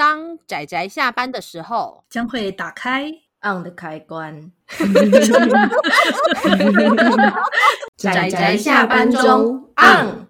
[0.00, 3.12] 当仔仔下班的时候，将会打开
[3.42, 4.50] on 的开关。
[7.98, 10.26] 仔仔下班中 on。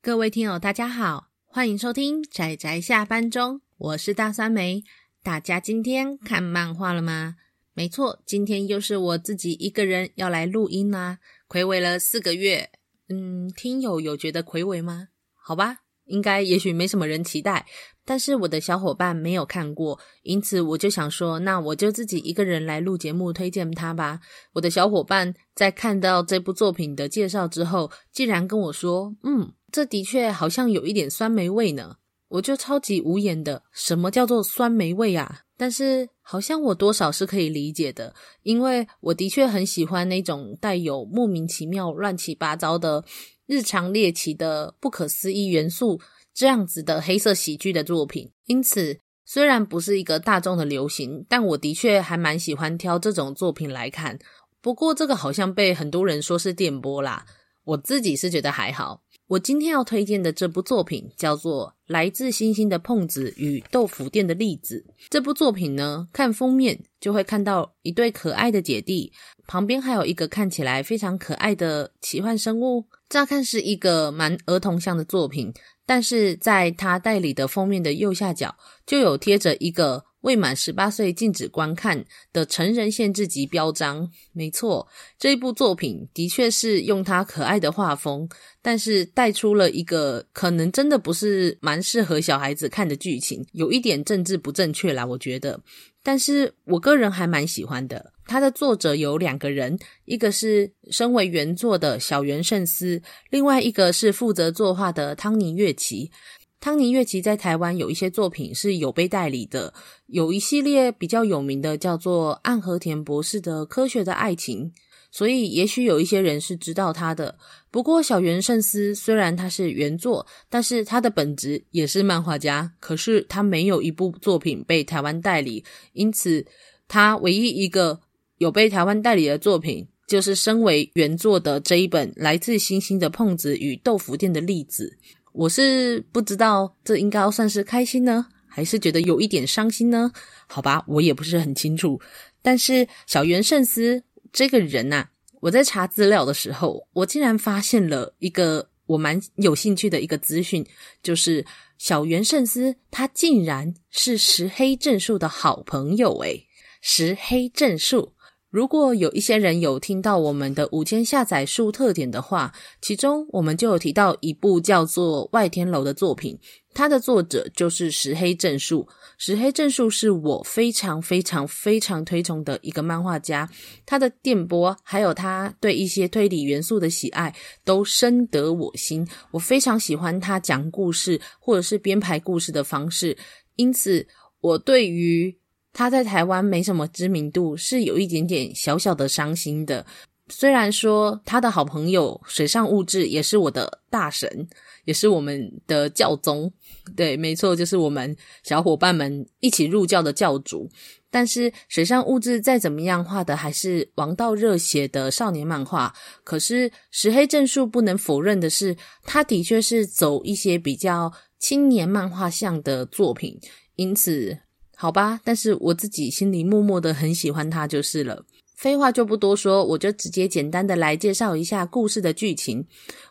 [0.00, 4.84] 各位听友，大家好，欢迎收听仔仔下班中，我是大酸梅。
[5.24, 7.34] 大家今天看漫画了吗？
[7.74, 11.18] 没错，今天又是我自己一个人要来录音啦。
[11.48, 12.70] 睽违了四个月，
[13.08, 15.08] 嗯，听友有觉得睽违吗？
[15.34, 15.78] 好吧。
[16.06, 17.66] 应该也许没什么人期待，
[18.10, 24.18] 但是我的小伙伴没有看过，因此我就想说，那我就自己一个人来录节目推荐他吧。
[24.54, 31.98] 我的小伙伴在看到这部作品的介绍之后，竟然跟我说：“嗯，这的确好像有一点酸梅味呢。”
[32.30, 35.42] 我就超级无言的，什么叫做酸梅味啊？
[35.56, 43.04] 但是好像我多少是可以理解的，因为我的确很喜欢那种带有莫名其妙、乱七八糟的。
[43.46, 46.00] 日常猎奇的不可思议元素，
[46.34, 54.18] 这样子的黑色喜剧的作品，因此虽然不是一个大众的流行，但我的确还蛮喜欢挑这种作品来看。
[54.60, 57.24] 不过这个好像被很多人说是电波啦，
[57.64, 59.02] 我自己是觉得还好。
[59.28, 64.84] 我今天要推荐的这部作品叫做《来自星星的碰子与豆腐店的栗子》。
[65.08, 69.12] 这部作品呢，看封面就会看到一对可爱的姐弟，
[69.46, 72.86] 旁边还有一个看起来非常可爱的奇幻生物。
[73.10, 75.52] 乍看是一个蛮儿童向的作品，
[75.84, 84.08] 但是在他代理的封面的右下角就有贴着一个未满十八岁禁止观看的成人限制级标章。
[84.32, 84.86] 没错，
[85.18, 88.28] 这一部作品的确是用他可爱的画风，
[88.62, 95.60] 但是带出了一个可能真的不是蛮适合小孩子看的剧情，有一点政治不正确啦，我觉得。
[96.02, 98.12] 但是我个人还蛮喜欢的。
[98.26, 106.12] 它的作者有两个人，一个是身为原作的小原圣司，另外一个是负责作画的汤尼月奇。
[106.60, 109.72] 汤尼岳其在台湾有一些作品是有被代理的，
[110.06, 114.66] 有一系列比较有名的叫做暗和田博士的《科学的爱情》，
[115.10, 117.38] 所以也许有一些人是知道他的。
[117.70, 126.46] 不过小原慎司虽然他是原作，但是他的本职也是漫画家，可是他没有一部作品被台湾代理，因此
[126.86, 128.00] 他唯一一个。
[128.40, 134.96] 有被台湾代理的作品，就是身为原作的这一本《来自星星的碰子与豆腐店的例子》。
[135.32, 140.12] 我是不知道这应该算是开心呢，还是觉得有一点伤心呢？
[140.46, 142.00] 好吧，我也不是很清楚。
[142.42, 144.02] 但是小原慎司
[144.32, 145.10] 这个人呐、啊，
[145.40, 150.66] 我在查资料的时候，我竟然发现了一个我蛮有兴趣的一个资讯，
[151.02, 151.44] 就是
[151.78, 156.46] 小原慎司他竟然是石黑正数的好朋友诶，
[156.80, 158.12] 石黑正数。
[158.50, 162.52] 如果有一些人有听到我们的五千下载数特点的话，
[162.82, 166.36] 其中我们就有提到一部叫做《外天楼》的作品，
[166.74, 168.88] 它的作者就是石黑正数。
[169.18, 173.48] 石黑正数是我非常非常非常推崇的一个漫画家，
[173.86, 177.32] 他的电波还有他对一些推理元素的喜爱
[177.64, 179.06] 都深得我心。
[179.30, 183.16] 我非常喜欢他讲故事或者是编排故事的方式，
[183.54, 184.08] 因此
[184.40, 185.39] 我对于。
[185.72, 189.86] 他在台湾没什么知名度，是有一点点小小的伤心的。
[190.28, 194.48] 虽然说他的好朋友水上物质也是我的大神，
[194.84, 196.52] 也是我们的教宗，
[196.94, 200.70] 对，没错，就是我们小伙伴们一起入教的教主。
[201.10, 205.92] 但是水上物质再怎么样画的还是王道热血的少年漫画。
[206.22, 213.36] 可是石黑正数不能否认的是，他的确是走一些比较青年漫画向的作品，
[213.74, 214.38] 因此。
[214.80, 218.24] 好吧，但是我自己心里默默的很喜欢他就是了。
[218.56, 222.66] 废话就不多说，我就直接简单的来介绍一下故事的剧情。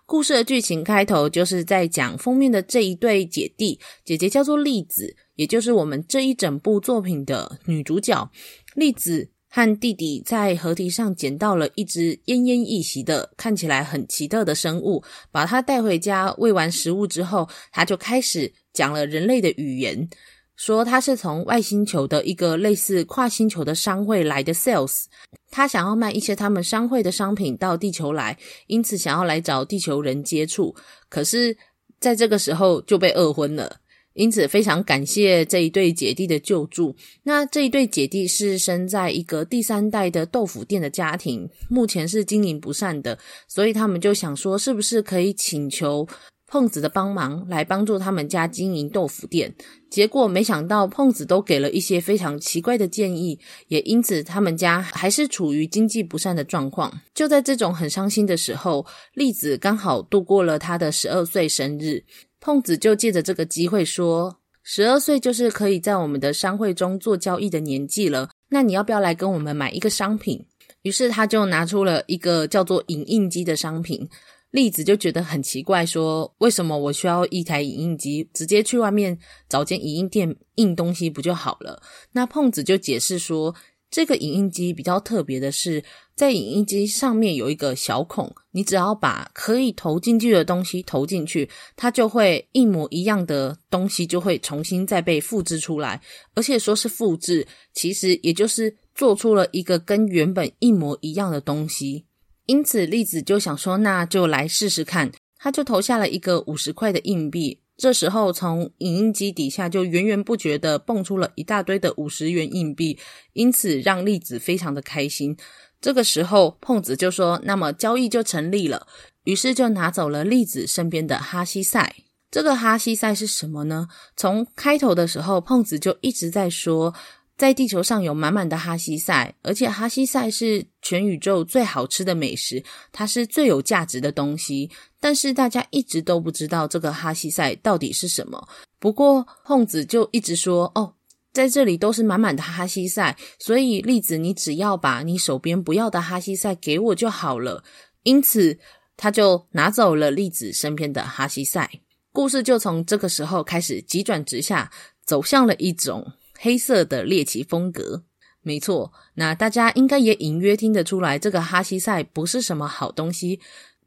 [0.07, 8.31] 故事的剧情开头就是在讲封面的这一对姐弟，姐姐叫做栗子，也就是我们这一整部作品的女主角。
[8.74, 20.09] 栗子和弟弟在河堤上捡到了一只奄奄一息的、看起来很奇特的生物，把它带回家喂完食物之后，他就开始讲了人类的语言。
[20.59, 25.06] 说他是从外星球的一个类似跨星球的商会来的 sales，
[25.50, 30.75] 他想要卖一些他们商会的商品到地球来，因此想要来找地球人接触。
[31.07, 31.56] 可是
[31.97, 33.77] 在这个时候就被饿昏了，
[34.15, 36.94] 因此非常感谢这一对姐弟的救助。
[37.23, 43.17] 那这一对姐弟是生在一个第三代的豆腐店的家庭，目前是经营不善的，
[43.47, 46.05] 所以他们就想说，是不是可以请求
[46.50, 49.54] 碰子的帮忙来帮助他们家经营豆腐店，
[49.90, 56.92] 结果没想到碰子都给了一些非常奇怪的建议，也因此他们家还是处于经济不善的状况。
[57.13, 62.04] 就在这种很伤心的时候，栗子刚好度过了他的十二岁生日，
[62.42, 68.30] 碰子就借着这个机会说：“十二岁就是可以在我们的商会中做交易的年纪了。
[68.50, 70.44] 那你要不要来跟我们买一个商品？
[70.81, 74.10] 于是他就拿出了一个叫做影印机的商品。
[74.51, 78.28] 栗子就觉得很奇怪，说：“为什么我需要一台影印机？
[78.34, 79.18] 直接去外面
[79.48, 81.81] 找间影印店印东西不就好了？”
[82.13, 83.54] 那碰子就解释说
[83.92, 85.84] ：“这个影印机比较特别的是，
[86.16, 96.01] 在影印机上面有一个小孔，你只要把可以投进去的东西投进去，它就会一模一样的东西就会重新再被复制出来。
[96.34, 102.06] 而且说是复制，其实也就是做出了一个跟原本一模一样的东西。”
[102.50, 105.12] 因此，栗子就想说，那就来试试看。
[105.38, 107.60] 他就投下了一个五十块的硬币。
[107.78, 112.98] 这时候，从影印机底下就源源不绝地蹦出了一大堆的五十元硬币，
[113.34, 115.38] 因此让栗子非常的开心。
[115.80, 118.88] 这个时候，碰子就说：“那么交易就成立了。”
[119.25, 121.98] 于是就拿走了栗子身边的哈希赛。
[122.31, 123.88] 这个哈希赛是什么呢？
[124.18, 126.96] 从开头的时候，碰子就一直在说。
[127.38, 134.71] 在地球上有满满的哈希赛，而且哈希赛是全宇宙最好吃的美食，它是最有价值的东西。
[135.00, 138.47] 但是大家一直都不知道这个哈希赛到底是什么。
[138.80, 140.95] 不过碰子就一直说：“哦，
[141.31, 147.63] 在这里都是满满的哈希赛，所以栗子，你只要把你手边不要的哈希赛给我就好了。”
[148.01, 148.57] 因此，
[148.97, 151.69] 他就拿走了栗子身边的哈希赛。
[152.12, 154.71] 故事就从这个时候开始急转直下，
[155.06, 156.13] 走向了一种。
[156.41, 158.06] 黑色的猎奇风格，
[158.41, 158.91] 没错。
[159.15, 163.39] 那大家应该也隐约听得出来，这个哈希赛不是什么好东西。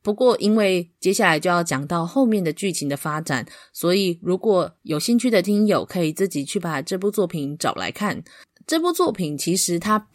[0.03, 8.23] 不过，因为接下来就要讲到后面的剧情的发展，所以如果有兴趣的听友，可以自己去把这部作品找来看。
[8.67, 10.09] 这部作品其实它。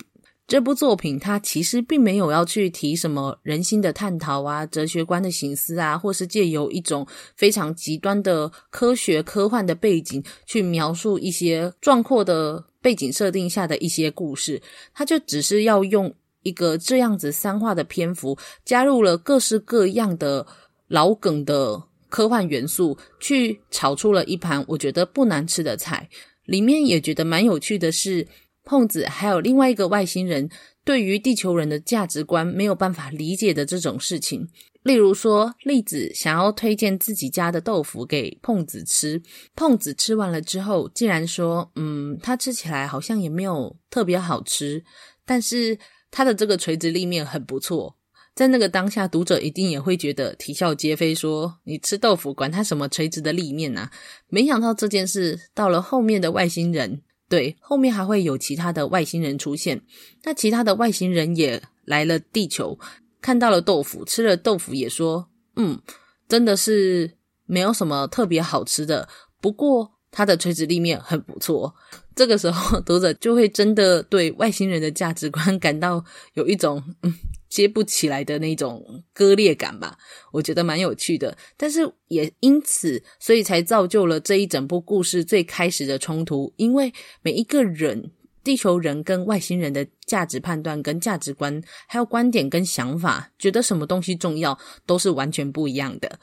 [0.47, 7.05] 这部作品它其实并没有要去提什么人心的探讨啊、哲学观的形思啊，或是借由一种
[7.35, 14.61] 非常极端的科学科幻的背景去描述一些壮阔的背景设定下的一些故事。
[14.93, 20.47] 他就只是要用一个这样子三话的篇幅，加入了各式各样的
[20.87, 26.07] 老梗的科幻元素，去炒出了一盘我觉得不难吃的菜。
[26.45, 28.25] 里面也觉得蛮有趣的是。
[28.69, 30.49] 碰子还有另外一个外星人
[30.87, 34.47] 对于地球人的价值观没有办法理解的这种事情，
[34.83, 39.21] 例如说，栗子想要推荐自己家的豆腐给碰子吃，
[39.53, 44.85] 碰子吃完了之后，竟然说：“嗯，他吃起来好像也没有特别好吃，
[45.25, 45.77] 但是
[46.09, 47.97] 他的这个垂直立面很不错。”
[48.33, 53.91] 在那个当下，读者一定也会觉得啼笑皆非，说：“你吃豆腐管他什么垂直的立面啊？”
[54.29, 57.01] 没想到这件事到了后面的外星人。
[57.29, 59.81] 对，后面还会有其他的外星人出现。
[60.23, 62.79] 那其他的外星人也来了地球，
[63.21, 65.81] 看到了豆腐，吃了豆腐也说：“嗯，
[66.27, 69.09] 真的是没有什么特别好吃的。
[69.41, 71.75] 不过它的垂直立面很不错。”
[72.15, 76.03] 这个时候，读者就会真的对外星人的价值观感到
[76.33, 77.13] 有一种嗯。
[77.49, 79.97] 接不起来的那种割裂感吧，
[80.31, 81.37] 我觉得蛮有趣的。
[81.55, 86.53] 但是也因此，所以才造就了这一整部故事最开始的冲突。
[86.57, 88.11] 因为每一个人，
[88.43, 96.19] 地球人跟外星人的价值判断、跟价值观，还有观点跟想法，觉得什么东西重要，都是完全不一样的。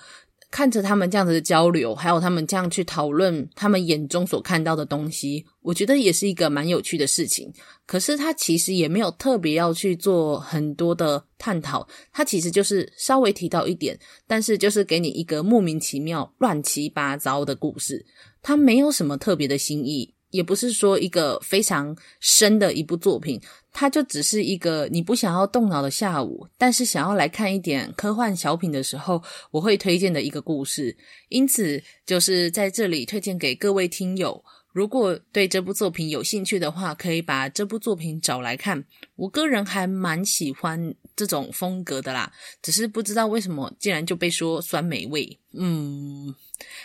[0.55, 7.53] 看着他们这样子的交流，还有他们这样去讨论他们眼中所看到的东西，我觉得也是一个蛮有趣的事情。
[7.87, 18.07] 可是他其实也没有特别要去做很多的探讨，他其实就是稍微提到一点，但是就是给你一个莫名其妙、乱七八糟的故事，
[18.41, 20.14] 他没有什么特别的心意。
[20.35, 23.41] 也不是说一个非常深的一部作品，
[23.73, 29.23] 它就只是一个你不想要动脑的下午，但是想要来看一点科幻小品的时候，
[29.53, 30.97] 我会推荐的一个故事。
[31.29, 38.85] 因此，就是在这里推荐给各位听友，如果对这部作品有兴趣的话，可以把这部作品找来看。
[39.15, 45.39] 我个人还蛮喜欢这种风格的啦，只是不知道为什么竟然就被说酸梅味。
[45.53, 46.35] 嗯，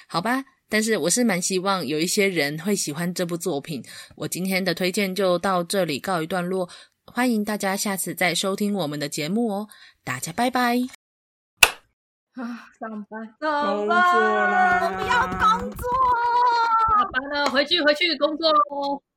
[0.06, 0.46] 好吧。
[0.69, 3.83] 但是我是蛮希望有一些人会喜欢这部作品。
[4.15, 6.69] 我今天的推荐就到这里告一段落，
[7.07, 9.67] 欢迎大家下次再收听我们的节目哦。
[10.03, 10.77] 大家拜拜。
[12.35, 15.83] 啊，上班，上班，我不要工作。
[16.89, 19.01] 下班了，回去回去工作喽。